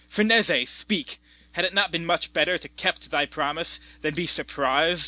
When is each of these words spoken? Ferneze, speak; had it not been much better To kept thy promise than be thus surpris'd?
Ferneze, 0.11 0.67
speak; 0.67 1.19
had 1.51 1.63
it 1.63 1.75
not 1.75 1.91
been 1.91 2.07
much 2.07 2.33
better 2.33 2.57
To 2.57 2.67
kept 2.67 3.11
thy 3.11 3.27
promise 3.27 3.79
than 4.01 4.15
be 4.15 4.25
thus 4.25 4.33
surpris'd? 4.33 4.99